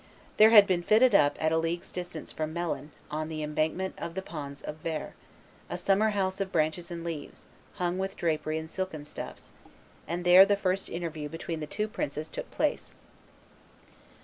[0.37, 4.15] There had been fitted up at a league's distance from Melun, on the embankment of
[4.15, 5.13] the ponds of Vert,
[5.69, 9.53] a summer house of branches and leaves, hung with drapery and silken stuffs;
[10.07, 12.95] and there the first interview between the two princes took place.